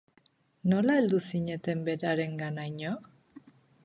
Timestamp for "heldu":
0.99-1.19